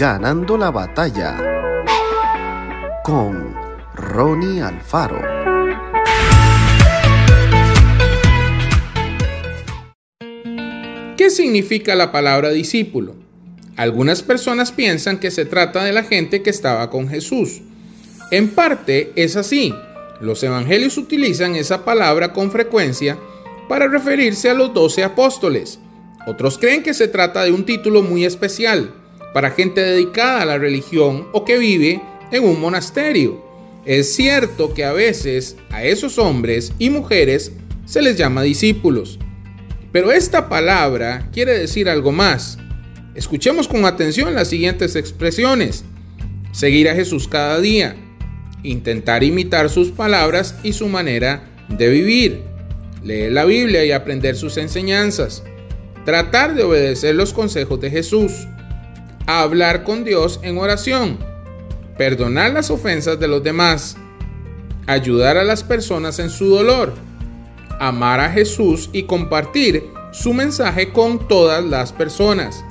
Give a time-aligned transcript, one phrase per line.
[0.00, 1.36] Ganando la batalla
[3.04, 3.54] con
[3.94, 5.20] Ronnie Alfaro.
[11.18, 13.14] ¿Qué significa la palabra discípulo?
[13.76, 17.60] Algunas personas piensan que se trata de la gente que estaba con Jesús.
[18.30, 19.74] En parte es así.
[20.22, 23.18] Los evangelios utilizan esa palabra con frecuencia
[23.68, 25.78] para referirse a los doce apóstoles.
[26.26, 28.94] Otros creen que se trata de un título muy especial
[29.32, 33.42] para gente dedicada a la religión o que vive en un monasterio.
[33.84, 37.52] Es cierto que a veces a esos hombres y mujeres
[37.86, 39.18] se les llama discípulos.
[39.92, 42.58] Pero esta palabra quiere decir algo más.
[43.14, 45.84] Escuchemos con atención las siguientes expresiones.
[46.52, 47.96] Seguir a Jesús cada día.
[48.62, 52.42] Intentar imitar sus palabras y su manera de vivir.
[53.02, 55.42] Leer la Biblia y aprender sus enseñanzas.
[56.04, 58.32] Tratar de obedecer los consejos de Jesús.
[59.26, 61.18] Hablar con Dios en oración.
[61.96, 63.96] Perdonar las ofensas de los demás.
[64.86, 66.94] Ayudar a las personas en su dolor
[67.80, 72.62] amar a Jesús y compartir su mensaje con todas las personas.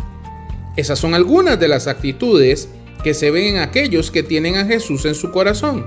[0.77, 2.69] Esas son algunas de las actitudes
[3.03, 5.85] que se ven en aquellos que tienen a Jesús en su corazón.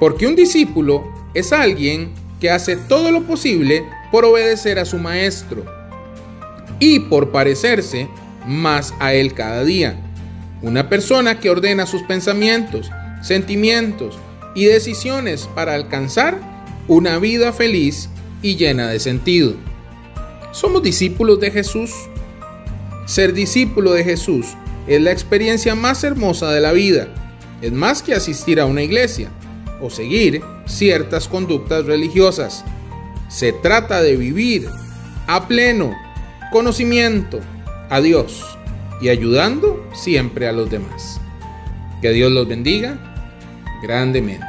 [0.00, 5.64] Porque un discípulo es alguien que hace todo lo posible por obedecer a su maestro
[6.80, 8.08] y por parecerse
[8.46, 9.96] más a él cada día.
[10.62, 12.90] Una persona que ordena sus pensamientos,
[13.22, 14.18] sentimientos
[14.54, 16.40] y decisiones para alcanzar
[16.88, 18.08] una vida feliz
[18.42, 19.54] y llena de sentido.
[20.52, 21.92] Somos discípulos de Jesús.
[23.06, 24.46] Ser discípulo de Jesús
[24.86, 27.08] es la experiencia más hermosa de la vida.
[27.60, 29.30] Es más que asistir a una iglesia
[29.80, 32.64] o seguir ciertas conductas religiosas.
[33.28, 34.68] Se trata de vivir
[35.26, 35.92] a pleno
[36.52, 37.40] conocimiento
[37.90, 38.58] a Dios
[39.00, 41.20] y ayudando siempre a los demás.
[42.00, 42.98] Que Dios los bendiga
[43.82, 44.46] grandemente.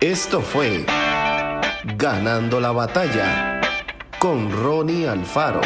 [0.00, 0.84] Esto fue
[1.96, 3.60] Ganando la batalla
[4.18, 5.60] con Ronnie Alfaro.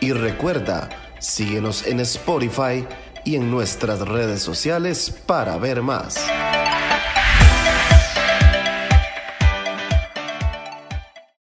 [0.00, 0.88] Y recuerda,
[1.18, 2.86] síguenos en Spotify
[3.24, 6.26] y en nuestras redes sociales para ver más.